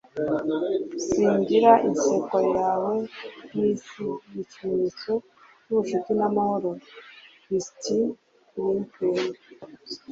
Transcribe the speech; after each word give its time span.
sangira 1.07 1.71
inseko 1.87 2.37
yawe 2.55 2.95
n'isi. 3.55 4.07
ni 4.31 4.39
ikimenyetso 4.43 5.11
cy'ubucuti 5.63 6.11
n'amahoro.- 6.19 6.69
christie 7.43 8.05
brinkley 8.53 9.21